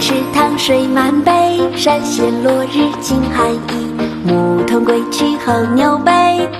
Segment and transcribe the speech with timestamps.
[0.00, 1.32] 池塘水满杯，
[1.76, 3.94] 山衔落日惊寒意。
[4.24, 6.12] 牧童归去横牛背，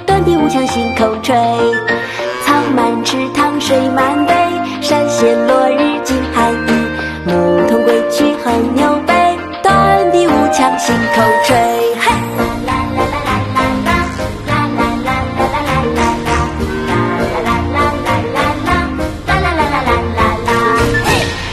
[0.07, 1.37] 短笛无腔信口吹。
[2.45, 4.35] 草满池塘水满杯，
[4.81, 6.73] 山衔落日惊寒意。
[7.27, 7.33] 牧
[7.69, 9.15] 童归去横牛背，
[9.63, 11.57] 短笛无腔信口吹。
[12.01, 12.13] 嘿！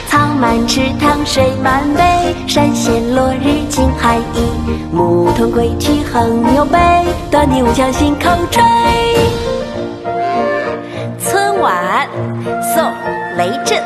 [0.08, 2.02] 草满池塘水满杯，
[2.48, 4.48] 山衔落日浸寒意。
[4.92, 6.78] 牧童归去横牛背，
[7.32, 8.64] 短笛无腔信口吹。
[11.20, 12.08] 春晚，
[12.74, 12.84] 宋·
[13.38, 13.82] 雷震。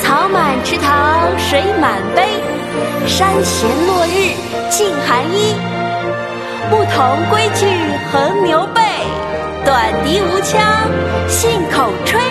[0.00, 2.28] 草满池塘水满杯，
[3.06, 4.36] 山衔落日
[4.68, 5.56] 浸寒衣。
[6.70, 7.66] 牧童归去
[8.12, 8.82] 横牛背，
[9.64, 10.60] 短笛无腔
[11.26, 12.21] 信口吹。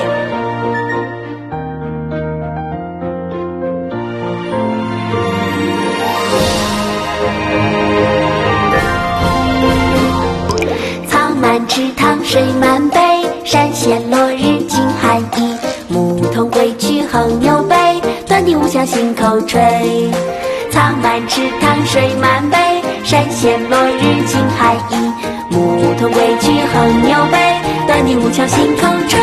[11.73, 13.00] 池塘水满杯，
[13.45, 15.58] 山衔落日浸寒意。
[15.88, 17.75] 牧童归去横牛背，
[18.27, 19.58] 短笛无腔信口吹。
[20.69, 22.58] 草满池塘水满杯，
[23.05, 25.14] 山衔落日浸寒意。
[25.49, 27.38] 牧童归去横牛背，
[27.88, 29.20] 短笛无腔信口吹。